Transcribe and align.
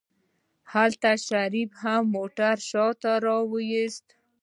هلته 0.73 1.09
شريف 1.27 1.69
هم 1.81 2.03
موټر 2.15 2.55
شاته 2.69 3.11
راوست. 3.25 4.05